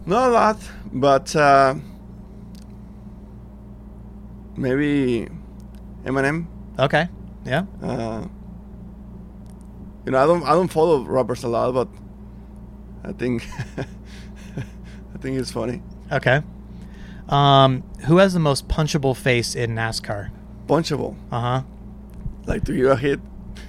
Not 0.07 0.29
a 0.29 0.33
lot, 0.33 0.59
but 0.93 1.35
uh, 1.37 1.75
maybe 4.57 5.29
Eminem. 6.05 6.47
Okay. 6.79 7.09
Yeah. 7.45 7.65
Uh, 7.83 8.27
you 10.05 10.13
know, 10.13 10.19
I 10.19 10.27
don't 10.27 10.43
I 10.45 10.53
don't 10.53 10.69
follow 10.69 11.03
rappers 11.05 11.45
a 11.45 11.49
lot, 11.49 11.75
but 11.75 11.89
I 13.05 13.13
think 13.13 13.47
I 13.77 15.19
think 15.19 15.39
it's 15.39 15.51
funny. 15.51 15.83
Okay. 16.11 16.43
Um, 17.29 17.83
who 18.07 18.17
has 18.19 18.33
the 18.35 18.41
most 18.41 18.69
punchable 18.69 19.15
face 19.17 19.55
in 19.55 19.75
NASCAR? 19.75 20.31
Punchable, 20.67 21.15
Uh 21.31 21.41
huh. 21.41 21.63
like 22.47 22.65
to 22.65 22.73
give 22.77 22.87
a 22.87 22.97
hit. 22.97 23.21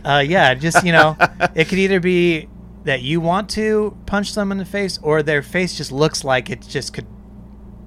Uh, 0.06 0.24
yeah, 0.26 0.54
just 0.54 0.86
you 0.86 0.92
know, 0.92 1.18
it 1.56 1.68
could 1.68 1.78
either 1.80 2.00
be 2.00 2.48
that 2.86 3.02
you 3.02 3.20
want 3.20 3.50
to 3.52 3.98
punch 4.06 4.34
them 4.34 4.52
in 4.52 4.58
the 4.58 4.66
face, 4.66 4.98
or 5.02 5.22
their 5.24 5.42
face 5.42 5.76
just 5.78 5.92
looks 5.92 6.24
like 6.24 6.50
it 6.50 6.62
just 6.68 6.94
could. 6.94 7.06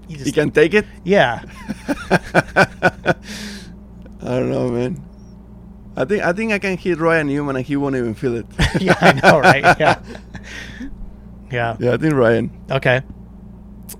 You 0.08 0.16
just, 0.16 0.26
You 0.26 0.32
can 0.32 0.50
take 0.50 0.74
it. 0.74 0.84
yeah. 1.04 1.42
I 3.04 3.14
don't 4.20 4.50
know, 4.50 4.68
man. 4.70 5.02
I 5.96 6.04
think 6.04 6.22
I 6.22 6.32
think 6.32 6.52
I 6.52 6.58
can 6.58 6.76
hit 6.76 6.98
Ryan 6.98 7.26
Newman 7.26 7.56
and 7.56 7.64
he 7.66 7.76
won't 7.76 7.96
even 7.96 8.14
feel 8.14 8.34
it. 8.36 8.46
yeah, 8.80 8.96
I 9.00 9.12
know, 9.12 9.38
right? 9.40 9.62
Yeah. 9.78 10.02
Yeah. 11.50 11.76
Yeah, 11.78 11.92
I 11.94 11.96
think 11.98 12.14
Ryan. 12.14 12.50
Okay. 12.70 13.02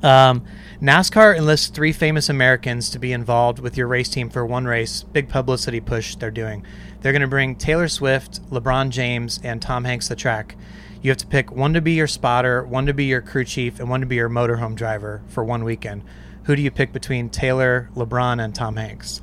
Um, 0.03 0.45
NASCAR 0.81 1.37
enlists 1.37 1.69
three 1.69 1.93
famous 1.93 2.29
Americans 2.29 2.91
to 2.91 2.99
be 2.99 3.13
involved 3.13 3.61
with 3.61 3.77
your 3.77 3.87
race 3.87 4.09
team 4.09 4.31
for 4.31 4.45
one 4.45 4.65
race. 4.65 5.05
Big 5.05 5.29
publicity 5.29 5.81
push 5.81 6.17
they're 6.17 6.31
doing. 6.31 6.65
They're 7.01 7.13
going 7.13 7.23
to 7.23 7.29
bring 7.29 7.55
Taylor 7.57 7.89
Swift, 7.89 8.43
LeBron 8.51 8.91
James, 8.91 9.39
and 9.45 9.63
Tom 9.63 9.85
Hanks 9.85 10.09
to 10.09 10.15
the 10.15 10.21
track. 10.21 10.57
You 11.01 11.11
have 11.11 11.19
to 11.19 11.27
pick 11.27 11.51
one 11.53 11.75
to 11.75 11.81
be 11.81 11.93
your 11.93 12.07
spotter, 12.07 12.65
one 12.65 12.87
to 12.87 12.95
be 12.95 13.05
your 13.05 13.21
crew 13.21 13.45
chief, 13.45 13.81
and 13.81 13.89
one 13.89 14.01
to 14.01 14.07
be 14.07 14.17
your 14.17 14.29
motorhome 14.29 14.75
driver 14.75 15.23
for 15.29 15.45
one 15.45 15.65
weekend. 15.65 16.03
Who 16.45 16.57
do 16.57 16.63
you 16.63 16.71
pick 16.71 16.93
between 16.93 17.29
Taylor, 17.29 17.89
LeBron, 17.95 18.43
and 18.45 18.55
Tom 18.55 18.77
Hanks? 18.77 19.23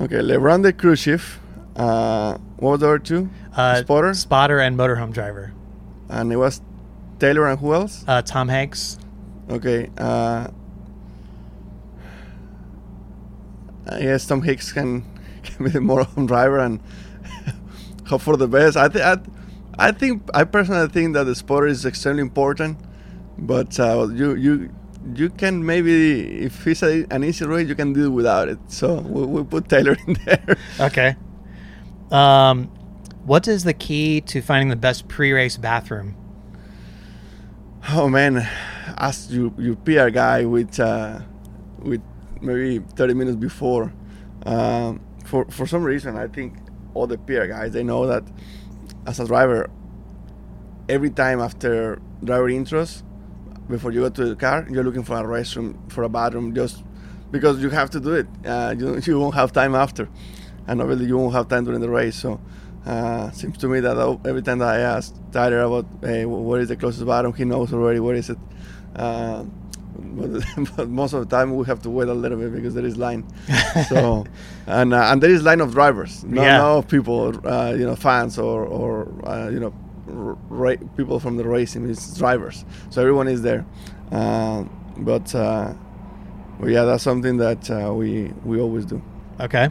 Okay, 0.00 0.16
LeBron 0.16 0.62
the 0.62 0.72
crew 0.72 0.96
chief. 0.96 1.40
Uh, 1.76 2.38
what 2.56 2.70
was 2.72 2.80
the 2.80 2.86
other 2.86 2.98
two? 3.00 3.30
Uh, 3.56 3.82
Spotter. 3.82 4.14
spotter, 4.14 4.58
and 4.60 4.76
motorhome 4.78 5.12
driver. 5.12 5.52
and 6.08 6.32
it 6.32 6.36
was 6.36 6.60
Taylor 7.18 7.48
and 7.48 7.58
who 7.58 7.74
else? 7.74 8.04
Uh, 8.06 8.22
Tom 8.22 8.48
Hanks. 8.48 8.98
Okay. 9.50 9.90
Uh, 9.98 10.48
I 13.90 14.00
guess 14.00 14.26
Tom 14.26 14.42
Hicks 14.42 14.72
can, 14.72 15.02
can 15.42 15.64
be 15.64 15.70
the 15.70 15.78
motorhome 15.80 16.26
driver 16.26 16.58
and 16.58 16.80
hope 18.06 18.22
for 18.22 18.36
the 18.36 18.48
best. 18.48 18.76
I, 18.76 18.88
th- 18.88 19.04
I, 19.04 19.18
I 19.78 19.92
think 19.92 20.22
I 20.32 20.44
personally 20.44 20.88
think 20.88 21.14
that 21.14 21.24
the 21.24 21.34
spotter 21.34 21.66
is 21.66 21.84
extremely 21.84 22.22
important, 22.22 22.78
but 23.38 23.78
uh, 23.80 24.08
you 24.12 24.34
you 24.34 24.70
you 25.14 25.28
can 25.28 25.66
maybe 25.66 26.44
if 26.44 26.66
it's 26.66 26.82
a, 26.82 27.04
an 27.10 27.24
easy 27.24 27.44
race 27.44 27.68
you 27.68 27.74
can 27.74 27.92
do 27.92 28.10
without 28.10 28.48
it. 28.48 28.58
So 28.68 29.00
we 29.00 29.26
we 29.26 29.44
put 29.44 29.68
Taylor 29.68 29.96
in 30.06 30.14
there. 30.24 30.56
Okay. 30.80 31.16
Um, 32.10 32.66
what 33.24 33.48
is 33.48 33.64
the 33.64 33.74
key 33.74 34.20
to 34.22 34.40
finding 34.40 34.68
the 34.68 34.76
best 34.76 35.08
pre-race 35.08 35.56
bathroom? 35.56 36.14
Oh 37.90 38.08
man, 38.08 38.48
ask 38.96 39.30
your 39.30 39.52
your 39.58 39.76
PR 39.76 40.10
guy 40.10 40.44
with 40.44 40.78
uh, 40.80 41.20
with 41.78 42.02
maybe 42.40 42.78
30 42.96 43.14
minutes 43.14 43.36
before. 43.36 43.92
Um, 44.46 45.00
for 45.24 45.46
for 45.46 45.66
some 45.66 45.82
reason, 45.84 46.16
I 46.16 46.28
think 46.28 46.54
all 46.94 47.06
the 47.06 47.18
PR 47.18 47.46
guys 47.46 47.72
they 47.72 47.82
know 47.82 48.06
that 48.06 48.24
as 49.06 49.20
a 49.20 49.26
driver, 49.26 49.70
every 50.88 51.10
time 51.10 51.40
after 51.40 52.00
driver 52.22 52.48
intros, 52.48 53.02
before 53.68 53.92
you 53.92 54.00
go 54.00 54.10
to 54.10 54.26
the 54.26 54.36
car, 54.36 54.66
you're 54.70 54.84
looking 54.84 55.04
for 55.04 55.16
a 55.16 55.22
restroom 55.22 55.76
for 55.92 56.04
a 56.04 56.08
bathroom 56.08 56.54
just 56.54 56.84
because 57.30 57.60
you 57.62 57.70
have 57.70 57.90
to 57.90 58.00
do 58.00 58.14
it. 58.14 58.26
Uh, 58.46 58.74
you 58.78 59.00
you 59.04 59.18
won't 59.18 59.34
have 59.34 59.52
time 59.52 59.74
after, 59.74 60.08
and 60.66 60.80
obviously 60.80 61.06
you 61.06 61.16
won't 61.16 61.34
have 61.34 61.48
time 61.48 61.64
during 61.64 61.80
the 61.80 61.90
race. 61.90 62.16
So. 62.16 62.40
Uh, 62.86 63.30
seems 63.30 63.56
to 63.56 63.66
me 63.66 63.80
that 63.80 63.96
uh, 63.96 64.14
every 64.26 64.42
time 64.42 64.58
that 64.58 64.68
I 64.68 64.80
ask 64.80 65.14
Tyler 65.32 65.60
about 65.62 65.86
hey, 66.02 66.24
wh- 66.24 66.44
where 66.44 66.60
is 66.60 66.68
the 66.68 66.76
closest 66.76 67.06
bathroom, 67.06 67.32
he 67.32 67.46
knows 67.46 67.72
already 67.72 67.98
where 67.98 68.14
is 68.14 68.28
it. 68.28 68.36
Uh, 68.96 69.44
but, 69.96 70.44
but 70.76 70.88
most 70.88 71.12
of 71.12 71.28
the 71.28 71.36
time 71.36 71.54
we 71.56 71.64
have 71.66 71.80
to 71.82 71.90
wait 71.90 72.08
a 72.08 72.14
little 72.14 72.38
bit 72.38 72.52
because 72.54 72.74
there 72.74 72.84
is 72.84 72.96
line. 72.96 73.24
so, 73.88 74.24
and 74.66 74.92
uh, 74.94 75.10
and 75.10 75.22
there 75.22 75.30
is 75.30 75.42
line 75.42 75.60
of 75.60 75.72
drivers, 75.72 76.24
no, 76.24 76.42
Yeah. 76.42 76.58
no 76.58 76.82
people, 76.82 77.32
uh, 77.46 77.72
you 77.76 77.84
know, 77.86 77.96
fans 77.96 78.38
or 78.38 78.64
or 78.64 79.08
uh, 79.26 79.48
you 79.50 79.60
know, 79.60 79.72
ra- 80.06 80.76
people 80.96 81.18
from 81.20 81.36
the 81.36 81.44
racing. 81.44 81.88
It's 81.88 82.16
drivers, 82.16 82.64
so 82.90 83.00
everyone 83.02 83.28
is 83.28 83.42
there. 83.42 83.64
Uh, 84.12 84.64
but, 84.98 85.34
uh, 85.34 85.72
but 86.60 86.68
yeah, 86.70 86.84
that's 86.84 87.02
something 87.02 87.36
that 87.38 87.68
uh, 87.70 87.92
we 87.92 88.32
we 88.44 88.60
always 88.60 88.84
do. 88.86 89.00
Okay. 89.40 89.70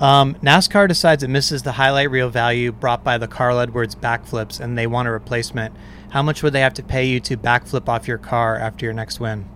Um, 0.00 0.34
NASCAR 0.36 0.88
decides 0.88 1.22
it 1.22 1.28
misses 1.28 1.62
the 1.62 1.72
highlight 1.72 2.10
reel 2.10 2.28
value 2.28 2.70
brought 2.70 3.02
by 3.02 3.16
the 3.16 3.26
Carl 3.26 3.58
Edwards 3.58 3.94
backflips 3.94 4.60
and 4.60 4.76
they 4.76 4.86
want 4.86 5.08
a 5.08 5.10
replacement. 5.10 5.74
How 6.10 6.22
much 6.22 6.42
would 6.42 6.52
they 6.52 6.60
have 6.60 6.74
to 6.74 6.82
pay 6.82 7.06
you 7.06 7.18
to 7.20 7.36
backflip 7.36 7.88
off 7.88 8.06
your 8.06 8.18
car 8.18 8.56
after 8.56 8.84
your 8.84 8.92
next 8.92 9.20
win? 9.20 9.48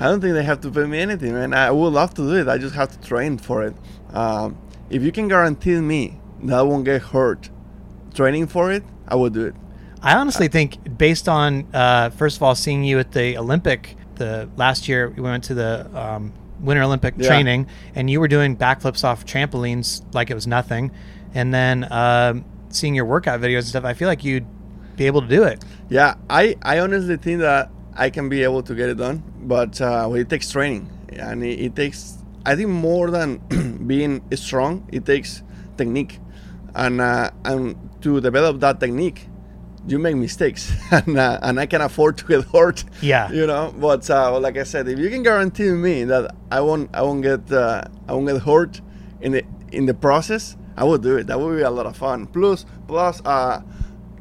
I 0.00 0.06
don't 0.06 0.20
think 0.20 0.34
they 0.34 0.42
have 0.42 0.60
to 0.62 0.70
pay 0.70 0.84
me 0.84 0.98
anything, 0.98 1.34
man. 1.34 1.54
I 1.54 1.70
would 1.70 1.92
love 1.92 2.12
to 2.14 2.22
do 2.22 2.34
it. 2.34 2.48
I 2.48 2.58
just 2.58 2.74
have 2.74 2.90
to 2.90 3.00
train 3.06 3.38
for 3.38 3.62
it. 3.62 3.74
Um, 4.12 4.58
if 4.90 5.02
you 5.02 5.12
can 5.12 5.28
guarantee 5.28 5.80
me 5.80 6.18
that 6.42 6.58
I 6.58 6.62
won't 6.62 6.84
get 6.84 7.02
hurt 7.02 7.48
training 8.14 8.48
for 8.48 8.72
it, 8.72 8.82
I 9.06 9.14
will 9.14 9.30
do 9.30 9.46
it. 9.46 9.54
I 10.02 10.16
honestly 10.16 10.48
think, 10.48 10.98
based 10.98 11.28
on 11.28 11.68
uh, 11.72 12.10
first 12.10 12.36
of 12.36 12.42
all 12.42 12.56
seeing 12.56 12.82
you 12.82 12.98
at 12.98 13.12
the 13.12 13.38
Olympic, 13.38 13.96
the 14.16 14.50
last 14.56 14.88
year 14.88 15.10
we 15.10 15.22
went 15.22 15.44
to 15.44 15.54
the 15.54 15.88
um, 15.98 16.32
Winter 16.62 16.82
Olympic 16.82 17.14
Yeah. 17.18 17.28
training, 17.28 17.66
and 17.94 18.08
you 18.08 18.20
were 18.20 18.28
doing 18.28 18.56
backflips 18.56 19.04
off 19.04 19.24
trampolines 19.26 20.02
like 20.14 20.30
it 20.30 20.34
was 20.34 20.46
nothing, 20.46 20.90
and 21.34 21.52
then 21.52 21.86
um, 21.92 22.44
seeing 22.70 22.94
your 22.94 23.04
workout 23.04 23.40
videos 23.40 23.58
and 23.60 23.66
stuff, 23.66 23.84
I 23.84 23.94
feel 23.94 24.08
like 24.08 24.24
you'd 24.24 24.46
be 24.96 25.06
able 25.06 25.22
to 25.22 25.28
do 25.28 25.42
it. 25.44 25.64
Yeah, 25.88 26.14
I, 26.30 26.56
I 26.62 26.78
honestly 26.80 27.16
think 27.16 27.40
that 27.40 27.70
I 27.94 28.10
can 28.10 28.28
be 28.28 28.42
able 28.42 28.62
to 28.62 28.74
get 28.74 28.88
it 28.88 28.96
done, 28.96 29.22
but 29.42 29.80
uh, 29.80 30.06
well, 30.08 30.14
it 30.14 30.28
takes 30.30 30.50
training, 30.50 30.88
and 31.12 31.42
it, 31.44 31.60
it 31.60 31.76
takes 31.76 32.18
I 32.44 32.56
think 32.56 32.70
more 32.70 33.10
than 33.10 33.38
being 33.86 34.22
strong, 34.34 34.88
it 34.92 35.04
takes 35.06 35.42
technique, 35.76 36.18
and 36.74 37.00
uh, 37.00 37.30
and 37.44 37.76
to 38.02 38.20
develop 38.20 38.60
that 38.60 38.80
technique, 38.80 39.28
you 39.86 39.98
make 39.98 40.16
mistakes, 40.16 40.72
and 40.90 41.18
uh, 41.18 41.38
and 41.42 41.58
I 41.60 41.66
can 41.66 41.80
afford 41.80 42.18
to 42.18 42.26
get 42.26 42.44
hurt. 42.52 42.84
Yeah. 43.00 43.30
you 43.32 43.46
know. 43.46 43.74
But 43.76 44.08
uh, 44.10 44.38
like 44.40 44.56
I 44.56 44.64
said, 44.64 44.88
if 44.88 44.98
you 44.98 45.10
can 45.10 45.22
guarantee 45.22 45.70
me 45.70 46.04
that 46.04 46.34
I 46.50 46.60
won't 46.60 46.90
I 46.94 47.02
won't 47.02 47.22
get 47.22 47.50
uh, 47.52 47.84
I 48.08 48.12
won't 48.12 48.26
get 48.26 48.42
hurt 48.42 48.80
in 49.20 49.32
the 49.32 49.44
in 49.72 49.86
the 49.86 49.94
process, 49.94 50.56
I 50.76 50.84
will 50.84 50.98
do 50.98 51.16
it. 51.16 51.26
That 51.26 51.40
would 51.40 51.56
be 51.56 51.62
a 51.62 51.70
lot 51.70 51.86
of 51.86 51.96
fun. 51.96 52.26
Plus 52.26 52.64
plus 52.86 53.20
uh. 53.24 53.62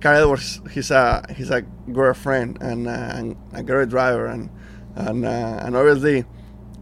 Carl 0.01 0.17
Edwards, 0.23 0.59
he's 0.71 0.89
a 0.89 1.23
he's 1.35 1.51
a 1.51 1.61
great 1.61 2.15
friend 2.17 2.57
and, 2.59 2.87
uh, 2.87 2.91
and 2.91 3.35
a 3.53 3.61
great 3.61 3.89
driver, 3.89 4.25
and 4.25 4.49
and 4.95 5.23
uh, 5.23 5.59
and 5.61 5.77
obviously, 5.77 6.25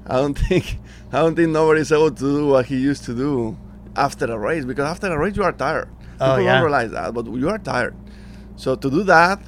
I 0.07 0.15
don't 0.21 0.37
think 0.47 0.77
I 1.11 1.19
don't 1.19 1.35
think 1.35 1.49
nobody's 1.49 1.91
able 1.91 2.11
to 2.11 2.15
do 2.37 2.47
what 2.47 2.67
he 2.67 2.77
used 2.77 3.03
to 3.05 3.13
do 3.13 3.57
after 3.97 4.23
a 4.31 4.37
race 4.39 4.63
because 4.63 4.85
after 4.85 5.07
a 5.07 5.17
race 5.19 5.35
you 5.35 5.43
are 5.43 5.51
tired. 5.51 5.89
Oh, 6.21 6.27
People 6.37 6.43
yeah. 6.45 6.53
don't 6.53 6.63
realize 6.63 6.91
that, 6.91 7.13
but 7.13 7.25
you 7.25 7.49
are 7.49 7.57
tired. 7.57 7.93
So 8.59 8.75
to 8.75 8.89
do 8.89 9.03
that 9.03 9.39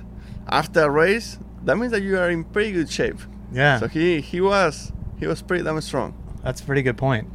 after 0.47 0.83
a 0.83 0.89
race, 0.89 1.37
that 1.65 1.77
means 1.77 1.91
that 1.91 2.01
you 2.01 2.17
are 2.17 2.29
in 2.29 2.45
pretty 2.45 2.71
good 2.71 2.89
shape. 2.89 3.19
Yeah. 3.51 3.77
So 3.77 3.89
he 3.89 4.21
he 4.21 4.39
was 4.39 4.93
he 5.19 5.27
was 5.27 5.41
pretty 5.41 5.65
damn 5.65 5.81
strong. 5.81 6.15
That's 6.41 6.61
a 6.61 6.63
pretty 6.63 6.81
good 6.81 6.97
point. 6.97 7.27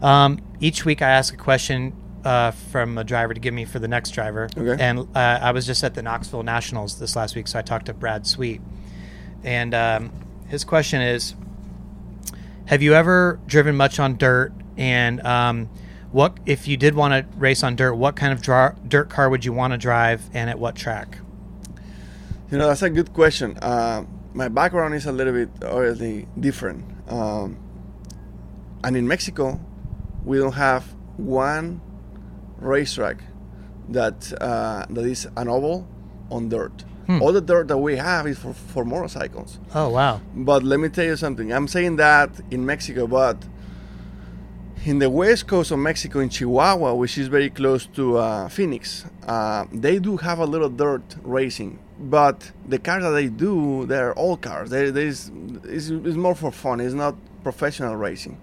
Um, 0.00 0.38
each 0.60 0.84
week 0.84 1.02
I 1.02 1.10
ask 1.10 1.34
a 1.34 1.36
question 1.36 1.92
uh, 2.24 2.52
from 2.52 2.96
a 2.98 3.02
driver 3.02 3.34
to 3.34 3.40
give 3.40 3.52
me 3.52 3.64
for 3.64 3.80
the 3.80 3.88
next 3.88 4.12
driver. 4.12 4.48
Okay. 4.56 4.80
And 4.80 5.00
uh, 5.00 5.40
I 5.42 5.50
was 5.50 5.66
just 5.66 5.82
at 5.82 5.94
the 5.94 6.02
Knoxville 6.02 6.44
Nationals 6.44 7.00
this 7.00 7.16
last 7.16 7.34
week, 7.34 7.48
so 7.48 7.58
I 7.58 7.62
talked 7.62 7.86
to 7.86 7.94
Brad 7.94 8.24
Sweet. 8.24 8.60
And 9.42 9.74
um, 9.74 10.12
his 10.46 10.62
question 10.62 11.02
is 11.02 11.34
Have 12.66 12.80
you 12.80 12.94
ever 12.94 13.40
driven 13.48 13.76
much 13.76 13.98
on 13.98 14.16
dirt? 14.18 14.52
And 14.76 15.20
um, 15.26 15.68
what 16.10 16.38
if 16.46 16.66
you 16.66 16.76
did 16.76 16.94
want 16.94 17.12
to 17.12 17.38
race 17.38 17.62
on 17.62 17.76
dirt, 17.76 17.94
what 17.94 18.16
kind 18.16 18.32
of 18.32 18.40
dra- 18.42 18.76
dirt 18.86 19.10
car 19.10 19.28
would 19.28 19.44
you 19.44 19.52
want 19.52 19.72
to 19.72 19.78
drive 19.78 20.22
and 20.32 20.48
at 20.48 20.58
what 20.58 20.74
track? 20.74 21.18
You 22.50 22.58
know, 22.58 22.68
that's 22.68 22.82
a 22.82 22.90
good 22.90 23.12
question. 23.12 23.58
Uh, 23.58 24.04
my 24.32 24.48
background 24.48 24.94
is 24.94 25.06
a 25.06 25.12
little 25.12 25.34
bit 25.34 25.50
obviously 25.62 26.26
different. 26.40 26.84
Um, 27.08 27.58
and 28.84 28.96
in 28.96 29.06
Mexico, 29.06 29.60
we 30.24 30.38
don't 30.38 30.52
have 30.52 30.84
one 31.16 31.80
racetrack 32.58 33.22
that 33.90 34.32
uh, 34.40 34.86
that 34.90 35.04
is 35.04 35.26
an 35.36 35.48
oval 35.48 35.86
on 36.30 36.48
dirt. 36.48 36.84
Hmm. 37.06 37.22
All 37.22 37.32
the 37.32 37.40
dirt 37.40 37.68
that 37.68 37.78
we 37.78 37.96
have 37.96 38.26
is 38.26 38.38
for, 38.38 38.52
for 38.52 38.84
motorcycles. 38.84 39.58
Oh, 39.74 39.88
wow. 39.88 40.20
But 40.34 40.62
let 40.62 40.78
me 40.78 40.90
tell 40.90 41.06
you 41.06 41.16
something. 41.16 41.52
I'm 41.52 41.66
saying 41.66 41.96
that 41.96 42.30
in 42.50 42.66
Mexico, 42.66 43.06
but 43.06 43.42
in 44.88 44.98
the 44.98 45.10
west 45.10 45.46
coast 45.46 45.70
of 45.70 45.78
Mexico, 45.78 46.20
in 46.20 46.30
Chihuahua, 46.30 46.94
which 46.94 47.18
is 47.18 47.28
very 47.28 47.50
close 47.50 47.84
to 47.86 48.16
uh, 48.16 48.48
Phoenix, 48.48 49.04
uh, 49.26 49.66
they 49.70 49.98
do 49.98 50.16
have 50.16 50.38
a 50.38 50.46
little 50.46 50.70
dirt 50.70 51.02
racing. 51.22 51.78
But 52.00 52.52
the 52.66 52.78
cars 52.78 53.02
that 53.02 53.10
they 53.10 53.28
do, 53.28 53.84
they're 53.84 54.18
old 54.18 54.40
cars. 54.40 54.70
They, 54.70 54.90
there's, 54.90 55.30
it's, 55.64 55.90
it's 55.90 56.16
more 56.16 56.34
for 56.34 56.50
fun. 56.50 56.80
It's 56.80 56.94
not 56.94 57.16
professional 57.42 57.96
racing. 57.96 58.40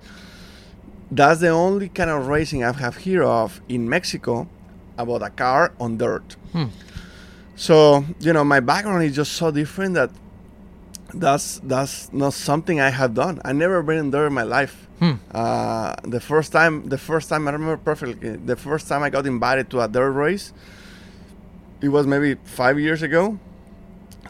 That's 1.09 1.39
the 1.39 1.49
only 1.49 1.89
kind 1.89 2.11
of 2.11 2.27
racing 2.27 2.63
I 2.63 2.71
have 2.73 2.97
heard 3.03 3.23
of 3.23 3.59
in 3.67 3.89
Mexico 3.89 4.47
about 4.97 5.23
a 5.23 5.31
car 5.31 5.73
on 5.79 5.97
dirt. 5.97 6.35
Hmm. 6.51 6.65
So 7.55 8.05
you 8.19 8.33
know, 8.33 8.43
my 8.43 8.59
background 8.59 9.03
is 9.03 9.15
just 9.15 9.33
so 9.33 9.49
different 9.49 9.95
that 9.95 10.11
that's 11.19 11.59
that's 11.63 12.11
not 12.13 12.33
something 12.33 12.79
I 12.79 12.89
have 12.89 13.13
done. 13.13 13.41
I 13.45 13.53
never 13.53 13.81
been 13.83 14.11
there 14.11 14.27
in 14.27 14.33
my 14.33 14.43
life. 14.43 14.87
Hmm. 14.99 15.13
Uh, 15.31 15.93
the 16.03 16.19
first 16.19 16.51
time, 16.51 16.87
the 16.87 16.97
first 16.97 17.29
time 17.29 17.47
I 17.47 17.51
remember 17.51 17.77
perfectly. 17.77 18.35
The 18.37 18.55
first 18.55 18.87
time 18.87 19.03
I 19.03 19.09
got 19.09 19.25
invited 19.25 19.69
to 19.71 19.81
a 19.81 19.87
dirt 19.87 20.11
race, 20.11 20.53
it 21.81 21.89
was 21.89 22.07
maybe 22.07 22.35
five 22.45 22.79
years 22.79 23.01
ago, 23.01 23.37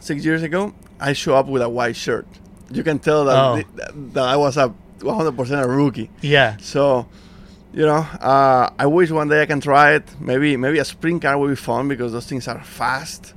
six 0.00 0.24
years 0.24 0.42
ago. 0.42 0.74
I 0.98 1.12
show 1.12 1.36
up 1.36 1.46
with 1.46 1.62
a 1.62 1.68
white 1.68 1.96
shirt. 1.96 2.26
You 2.70 2.82
can 2.82 2.98
tell 2.98 3.24
that 3.26 3.36
Oh. 3.36 3.62
that, 3.76 4.14
that 4.14 4.24
I 4.24 4.36
was 4.36 4.56
a 4.56 4.72
100% 5.00 5.62
a 5.64 5.68
rookie. 5.68 6.10
Yeah. 6.20 6.56
So, 6.58 7.06
you 7.72 7.84
know, 7.86 7.98
uh, 8.20 8.70
I 8.78 8.86
wish 8.86 9.10
one 9.10 9.28
day 9.28 9.42
I 9.42 9.46
can 9.46 9.60
try 9.60 9.92
it. 9.94 10.04
Maybe 10.20 10.56
maybe 10.56 10.78
a 10.78 10.84
sprint 10.84 11.22
car 11.22 11.38
would 11.38 11.50
be 11.50 11.56
fun 11.56 11.86
because 11.88 12.12
those 12.12 12.26
things 12.26 12.48
are 12.48 12.60
fast. 12.64 13.34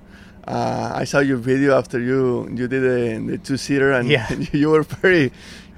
Uh, 0.49 0.91
I 0.95 1.03
saw 1.03 1.19
your 1.19 1.37
video 1.37 1.77
after 1.77 1.99
you 1.99 2.49
you 2.49 2.67
did 2.67 2.81
the, 2.81 3.31
the 3.31 3.37
two 3.37 3.55
seater 3.55 3.91
and 3.91 4.09
Yeah. 4.09 4.27
you 4.51 4.69
were 4.69 4.83
very. 4.83 5.31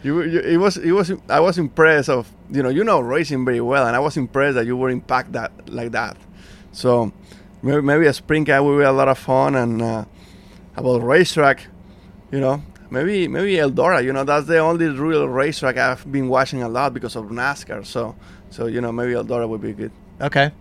You, 0.03 0.23
you, 0.23 0.39
it 0.39 0.57
was 0.57 0.77
it 0.77 0.93
was 0.93 1.11
I 1.29 1.39
was 1.41 1.59
impressed 1.59 2.09
of 2.09 2.31
you 2.49 2.63
know 2.63 2.69
you 2.69 2.83
know 2.83 3.01
racing 3.01 3.45
very 3.45 3.61
well 3.61 3.85
and 3.85 3.95
I 3.95 3.99
was 3.99 4.17
impressed 4.17 4.55
that 4.55 4.65
you 4.65 4.75
were 4.75 4.89
impact 4.89 5.33
that 5.33 5.51
like 5.69 5.91
that, 5.91 6.17
so 6.71 7.11
maybe, 7.61 7.81
maybe 7.81 8.05
a 8.07 8.13
sprint 8.13 8.47
car 8.47 8.63
will 8.63 8.79
be 8.79 8.83
a 8.83 8.91
lot 8.91 9.09
of 9.09 9.19
fun 9.19 9.55
and 9.55 9.79
uh, 9.79 10.05
about 10.75 11.03
racetrack, 11.03 11.67
you 12.31 12.39
know 12.39 12.63
maybe 12.91 13.27
maybe 13.27 13.55
Eldora. 13.55 14.03
You 14.03 14.13
know, 14.13 14.23
that's 14.23 14.45
the 14.45 14.59
only 14.59 14.89
real 14.89 15.27
racetrack 15.27 15.77
I've 15.77 16.09
been 16.11 16.27
watching 16.27 16.61
a 16.61 16.69
lot 16.69 16.93
because 16.93 17.15
of 17.15 17.25
NASCAR. 17.25 17.85
So, 17.85 18.15
so 18.51 18.67
you 18.67 18.81
know, 18.81 18.91
maybe 18.91 19.13
Eldora 19.13 19.47
would 19.47 19.61
be 19.61 19.73
good. 19.73 19.91
Okay. 20.19 20.51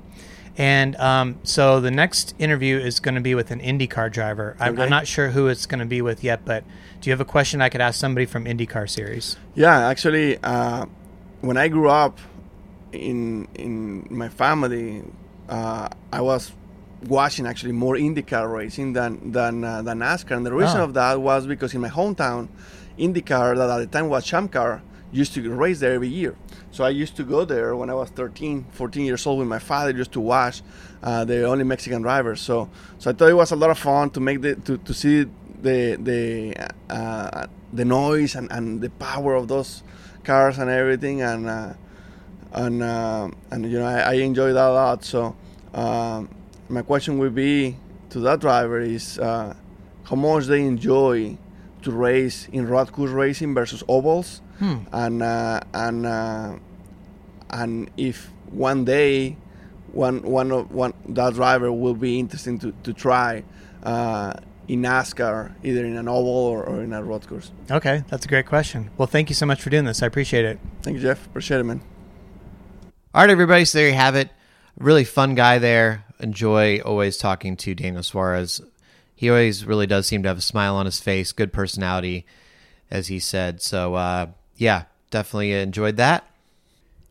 And 0.59 0.97
um, 0.97 1.39
so 1.43 1.81
the 1.81 1.91
next 1.91 2.35
interview 2.39 2.77
is 2.79 3.01
going 3.01 3.15
to 3.15 3.21
be 3.21 3.35
with 3.35 3.51
an 3.51 3.61
IndyCar 3.61 4.11
driver. 4.13 4.57
I'm, 4.61 4.75
Okay. 4.75 4.83
I'm 4.83 4.91
not 4.91 5.07
sure 5.07 5.31
who 5.31 5.47
it's 5.49 5.65
going 5.67 5.79
to 5.79 5.87
be 5.87 6.03
with 6.03 6.23
yet, 6.25 6.45
but 6.45 6.65
do 7.01 7.09
you 7.09 7.13
have 7.13 7.21
a 7.21 7.25
question 7.25 7.63
I 7.63 7.69
could 7.69 7.81
ask 7.81 7.99
somebody 7.99 8.27
from 8.27 8.45
IndyCar 8.45 8.89
series? 8.91 9.37
Yeah, 9.55 9.89
actually, 9.89 10.39
uh, 10.43 10.87
when 11.41 11.57
I 11.57 11.69
grew 11.69 11.89
up 11.89 12.19
in 12.93 13.47
in 13.55 14.07
my 14.11 14.29
family, 14.29 15.03
uh, 15.49 15.89
I 16.13 16.21
was 16.21 16.53
watching 17.07 17.47
actually 17.47 17.73
more 17.73 17.95
IndyCar 17.97 18.53
racing 18.53 18.93
than 18.93 19.33
than 19.33 19.65
uh, 19.65 19.81
than 19.83 20.01
NASCAR, 20.01 20.37
and 20.37 20.45
the 20.45 20.53
reason 20.53 20.81
Ah. 20.81 20.85
of 20.85 20.95
that 20.95 21.21
was 21.23 21.47
because 21.47 21.73
in 21.75 21.81
my 21.81 21.89
hometown, 21.89 22.49
IndyCar 22.99 23.57
that 23.57 23.71
at 23.71 23.79
the 23.79 23.87
time 23.99 24.09
was 24.11 24.25
Champ 24.27 24.53
Car 24.53 24.83
used 25.13 25.35
to 25.35 25.51
race 25.51 25.81
there 25.81 25.95
every 25.95 26.09
year. 26.09 26.37
So 26.71 26.85
I 26.85 26.91
used 26.91 27.17
to 27.17 27.25
go 27.25 27.45
there 27.45 27.75
when 27.77 27.91
I 27.91 27.95
was 27.95 28.11
13, 28.11 28.67
14 28.73 29.05
years 29.05 29.27
old 29.27 29.39
with 29.41 29.49
my 29.49 29.59
father 29.59 29.93
just 29.93 30.13
to 30.13 30.21
watch 30.21 30.63
uh, 31.03 31.25
the 31.25 31.45
only 31.45 31.65
Mexican 31.65 32.03
drivers. 32.03 32.41
So 32.41 32.71
so 32.99 33.11
I 33.11 33.13
thought 33.13 33.29
it 33.29 33.35
was 33.35 33.51
a 33.53 33.57
lot 33.57 33.71
of 33.71 33.79
fun 33.79 34.11
to 34.11 34.21
make 34.21 34.41
the 34.41 34.55
to, 34.57 34.79
to 34.79 34.95
see 34.95 35.27
the 35.63 35.97
the 35.97 36.55
uh, 36.89 37.47
the 37.73 37.85
noise 37.85 38.35
and, 38.35 38.51
and 38.51 38.81
the 38.81 38.91
power 38.91 39.35
of 39.35 39.49
those 39.49 39.83
cars 40.25 40.59
and 40.59 40.71
everything 40.71 41.23
and 41.23 41.49
uh, 41.49 41.75
and 42.53 42.83
uh, 42.83 43.31
and 43.51 43.71
you 43.71 43.79
know 43.79 43.87
I, 43.87 44.01
I 44.01 44.13
enjoy 44.15 44.53
that 44.53 44.69
a 44.69 44.73
lot. 44.73 45.05
So 45.05 45.37
um, 45.75 46.29
my 46.69 46.83
question 46.83 47.19
would 47.19 47.35
be 47.35 47.77
to 48.11 48.21
that 48.21 48.41
driver 48.41 48.81
is 48.81 49.19
uh, 49.19 49.55
how 50.05 50.17
much 50.17 50.47
they 50.47 50.63
enjoy 50.63 51.39
to 51.83 51.91
race 51.91 52.49
in 52.53 52.67
road 52.67 52.93
course 52.93 53.11
racing 53.11 53.55
versus 53.55 53.83
ovals, 53.89 54.43
Hmm. 54.61 54.77
and 54.93 55.23
uh, 55.23 55.61
and 55.73 56.07
uh, 56.07 56.57
and 57.49 57.91
if 57.97 58.31
one 58.51 58.85
day 58.85 59.37
one 59.93 60.23
one 60.23 60.53
of 60.53 60.71
one 60.71 60.93
that 61.09 61.35
driver 61.35 61.73
will 61.73 61.95
be 61.95 62.19
interesting 62.19 62.59
to, 62.59 62.73
to 62.83 62.93
try 62.93 63.43
uh, 63.83 64.35
in 64.69 64.83
NASCAR, 64.83 65.55
either 65.65 65.85
in 65.85 65.97
an 65.97 66.09
oval 66.09 66.29
or, 66.29 66.63
or 66.63 66.83
in 66.83 66.93
a 66.93 67.03
road 67.03 67.27
course. 67.27 67.51
Okay, 67.71 68.05
that's 68.09 68.27
a 68.27 68.29
great 68.29 68.47
question. 68.47 68.91
Well, 68.99 69.09
thank 69.09 69.31
you 69.31 69.35
so 69.35 69.47
much 69.47 69.63
for 69.63 69.71
doing 69.71 69.87
this. 69.87 70.03
I 70.03 70.07
appreciate 70.07 70.45
it. 70.45 70.61
Thank 70.83 70.97
you, 70.97 71.03
Jeff. 71.03 71.25
Appreciate 71.27 71.59
it, 71.59 71.65
man. 71.65 71.81
All 73.15 73.23
right, 73.23 73.31
everybody. 73.31 73.65
So 73.65 73.79
there 73.79 73.89
you 73.89 73.95
have 73.95 74.15
it. 74.15 74.31
Really 74.79 75.05
fun 75.05 75.35
guy 75.35 75.59
there. 75.59 76.05
Enjoy 76.21 76.81
always 76.81 77.17
talking 77.17 77.57
to 77.57 77.75
Daniel 77.75 78.03
Suarez. 78.03 78.61
He 79.15 79.29
always 79.31 79.65
really 79.65 79.87
does 79.87 80.07
seem 80.07 80.23
to 80.23 80.29
have 80.29 80.39
a 80.39 80.43
smile 80.43 80.77
on 80.77 80.87
his 80.87 81.01
face, 81.01 81.33
good 81.33 81.53
personality, 81.53 82.27
as 82.91 83.09
he 83.09 83.19
said. 83.19 83.61
So, 83.61 83.95
uh, 83.95 84.27
yeah, 84.61 84.85
definitely 85.11 85.53
enjoyed 85.53 85.97
that. 85.97 86.25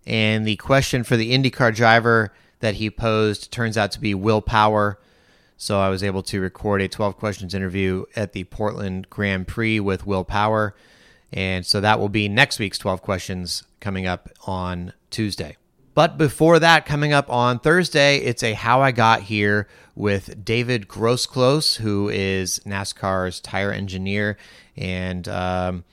And 0.06 0.46
the 0.46 0.56
question 0.58 1.04
for 1.04 1.18
the 1.18 1.34
IndyCar 1.34 1.76
driver 1.76 2.32
that 2.60 2.76
he 2.76 2.92
posed 2.92 3.52
turns 3.52 3.76
out 3.76 3.92
to 3.94 4.00
be 4.00 4.14
Will 4.14 4.42
Power. 4.42 5.00
So 5.58 5.80
I 5.80 5.90
was 5.90 6.04
able 6.04 6.22
to 6.24 6.40
record 6.40 6.82
a 6.82 6.88
12 6.88 7.18
questions 7.18 7.56
interview 7.56 8.06
at 8.16 8.34
the 8.34 8.44
Portland 8.46 9.10
Grand 9.10 9.48
Prix 9.48 9.80
with 9.80 10.06
Will 10.06 10.24
Power. 10.24 10.76
And 11.34 11.66
so 11.66 11.82
that 11.82 12.00
will 12.00 12.08
be 12.08 12.30
next 12.30 12.60
week's 12.60 12.78
12 12.78 13.02
questions 13.02 13.64
coming 13.80 14.06
up 14.06 14.30
on 14.46 14.94
Tuesday. 15.10 15.58
But 15.96 16.20
before 16.20 16.60
that, 16.60 16.86
coming 16.86 17.14
up 17.14 17.32
on 17.32 17.58
Thursday, 17.60 18.18
it's 18.18 18.44
a 18.44 18.54
How 18.54 18.82
I 18.82 18.92
Got 18.92 19.22
Here 19.24 19.68
with 19.96 20.46
David 20.46 20.88
Grosclose, 20.88 21.78
who 21.78 22.10
is 22.10 22.60
NASCAR's 22.60 23.40
tire 23.40 23.72
engineer 23.72 24.38
and 24.78 25.28
um, 25.28 25.84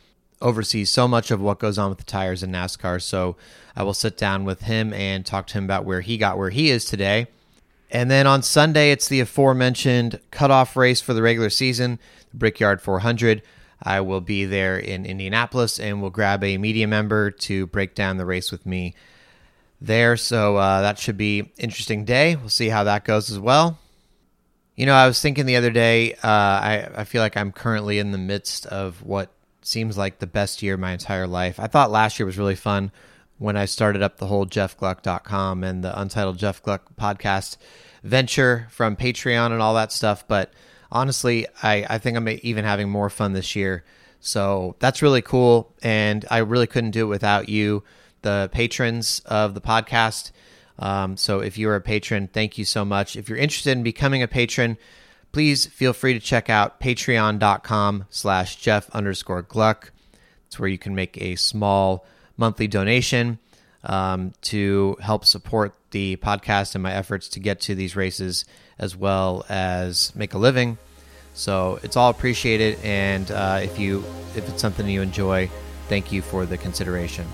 oversees 0.41 0.91
so 0.91 1.09
much 1.09 1.31
of 1.31 1.41
what 1.41 1.59
goes 1.59 1.79
on 1.79 1.89
with 1.89 1.99
the 1.99 2.05
tires 2.05 2.43
in 2.43 2.53
NASCAR. 2.53 3.01
So 3.03 3.37
I 3.75 3.83
will 3.83 3.95
sit 3.95 4.17
down 4.17 4.45
with 4.45 4.63
him 4.63 4.93
and 4.93 5.25
talk 5.25 5.47
to 5.49 5.55
him 5.55 5.65
about 5.65 5.85
where 5.85 6.01
he 6.01 6.19
got 6.19 6.39
where 6.39 6.51
he 6.51 6.71
is 6.71 6.85
today. 6.85 7.27
And 7.91 8.11
then 8.11 8.27
on 8.27 8.43
Sunday, 8.43 8.91
it's 8.91 9.09
the 9.09 9.21
aforementioned 9.21 10.21
cutoff 10.31 10.77
race 10.77 11.01
for 11.01 11.15
the 11.15 11.23
regular 11.23 11.51
season, 11.51 11.99
the 12.31 12.37
Brickyard 12.37 12.83
400. 12.83 13.43
I 13.83 14.01
will 14.01 14.21
be 14.21 14.45
there 14.45 14.79
in 14.79 15.07
Indianapolis 15.07 15.79
and 15.79 16.03
will 16.03 16.11
grab 16.11 16.43
a 16.43 16.59
media 16.59 16.87
member 16.87 17.31
to 17.31 17.67
break 17.67 17.95
down 17.95 18.17
the 18.17 18.27
race 18.27 18.51
with 18.51 18.67
me 18.67 18.95
there. 19.81 20.17
So 20.17 20.57
uh, 20.57 20.81
that 20.81 20.99
should 20.99 21.17
be 21.17 21.53
interesting 21.59 22.05
day. 22.05 22.37
We'll 22.37 22.49
see 22.49 22.69
how 22.69 22.85
that 22.85 23.05
goes 23.05 23.31
as 23.31 23.39
well. 23.39 23.79
You 24.75 24.87
know, 24.87 24.95
I 24.95 25.07
was 25.07 25.21
thinking 25.21 25.47
the 25.47 25.57
other 25.57 25.71
day. 25.71 26.15
Uh, 26.15 26.19
I 26.23 26.89
I 26.97 27.05
feel 27.05 27.23
like 27.23 27.37
I'm 27.37 27.53
currently 27.53 27.99
in 27.99 28.13
the 28.13 28.19
midst 28.19 28.67
of 28.67 29.03
what 29.03 29.31
seems 29.67 29.99
like 29.99 30.19
the 30.19 30.27
best 30.27 30.63
year 30.63 30.75
of 30.75 30.81
my 30.81 30.93
entire 30.93 31.27
life. 31.27 31.59
I 31.59 31.67
thought 31.67 31.91
last 31.91 32.19
year 32.19 32.27
was 32.27 32.39
really 32.39 32.55
fun 32.55 32.93
when 33.39 33.57
I 33.57 33.67
started 33.67 34.03
up 34.03 34.17
the 34.17 34.27
whole 34.27 34.47
JeffGluck.com 34.47 35.65
and 35.65 35.85
the 35.85 35.99
Untitled 35.99 36.39
Jeff 36.39 36.63
Gluck 36.63 36.97
podcast 36.97 37.57
venture 38.03 38.69
from 38.71 38.97
Patreon 38.97 39.53
and 39.53 39.61
all 39.61 39.75
that 39.75 39.93
stuff. 39.93 40.27
But 40.27 40.53
honestly, 40.91 41.47
I, 41.63 41.85
I 41.89 41.99
think 41.99 42.17
I'm 42.17 42.29
even 42.43 42.65
having 42.65 42.89
more 42.89 43.11
fun 43.11 43.33
this 43.33 43.57
year. 43.57 43.85
So 44.21 44.77
that's 44.79 45.03
really 45.03 45.23
cool. 45.23 45.75
And 45.83 46.25
I 46.31 46.39
really 46.39 46.67
couldn't 46.67 46.93
do 46.93 47.05
it 47.07 47.11
without 47.11 47.49
you 47.49 47.83
the 48.23 48.49
patrons 48.53 49.21
of 49.27 49.55
the 49.55 49.61
podcast. 49.61 50.33
Um, 50.79 51.17
so 51.17 51.41
if 51.41 51.59
you're 51.59 51.77
a 51.77 51.81
patron, 51.81 52.29
thank 52.29 52.59
you 52.59 52.65
so 52.65 52.85
much. 52.85 53.17
If 53.17 53.29
you're 53.29 53.39
interested 53.39 53.71
in 53.77 53.83
becoming 53.83 54.23
a 54.23 54.29
patron, 54.29 54.79
please 55.33 55.67
feel 55.67 55.93
free 55.93 56.15
to 56.15 56.21
check 56.21 56.49
out 56.49 56.81
patreon.com 56.81 58.07
slash 58.11 58.57
Jeff 58.57 58.89
underscore 58.91 59.43
Gluck. 59.43 59.93
It's 60.47 60.59
where 60.59 60.69
you 60.69 60.79
can 60.79 60.95
make 60.95 61.21
a 61.21 61.37
small 61.37 62.07
monthly 62.37 62.69
donation 62.69 63.39
um, 63.85 64.33
to 64.43 64.97
help 65.01 65.25
support 65.25 65.75
the 65.91 66.17
podcast 66.17 66.75
and 66.75 66.83
my 66.83 66.93
efforts 66.93 67.29
to 67.31 67.41
get 67.41 67.61
to 67.63 67.75
these 67.75 67.97
races 67.97 68.45
as 68.79 68.97
well 68.97 69.45
as 69.49 70.15
make 70.15 70.35
a 70.35 70.39
living. 70.39 70.79
So 71.35 71.79
it's 71.83 71.97
all 71.97 72.11
appreciated, 72.11 72.79
and 72.83 73.31
uh, 73.31 73.61
if 73.63 73.79
you 73.79 74.05
if 74.35 74.49
it's 74.49 74.61
something 74.61 74.89
you 74.89 75.03
enjoy, 75.03 75.51
thank 75.89 76.11
you 76.11 76.23
for 76.23 76.47
the 76.47 76.57
consideration. 76.57 77.27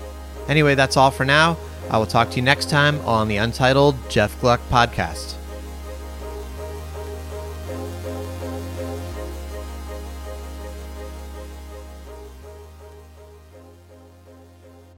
Anyway, 0.49 0.75
that's 0.75 0.97
all 0.97 1.09
for 1.09 1.23
now. 1.23 1.57
I 1.89 1.97
will 1.97 2.05
talk 2.05 2.29
to 2.31 2.35
you 2.35 2.41
next 2.41 2.69
time 2.69 2.99
on 3.01 3.27
the 3.27 3.37
Untitled 3.37 3.95
Jeff 4.09 4.39
Gluck 4.41 4.61
podcast. 4.69 5.35